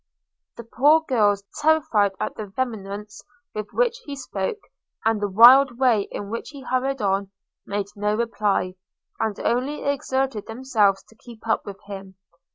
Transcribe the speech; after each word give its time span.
The 0.57 0.63
poor 0.63 1.01
girls, 1.07 1.43
terrified 1.61 2.13
at 2.19 2.33
the 2.35 2.47
vehemence 2.47 3.21
with 3.53 3.71
which 3.71 3.99
he 4.05 4.15
spoke, 4.15 4.57
and 5.05 5.21
the 5.21 5.29
wild 5.29 5.77
way 5.77 6.07
in 6.09 6.31
which 6.31 6.49
he 6.49 6.61
hurried 6.63 7.03
on, 7.03 7.29
made 7.67 7.85
no 7.95 8.15
reply, 8.15 8.73
and 9.19 9.39
only 9.41 9.83
exerted 9.83 10.47
themselves 10.47 11.03
to 11.03 11.15
keep 11.15 11.47
up 11.47 11.67
with 11.67 11.79
him. 11.85 12.15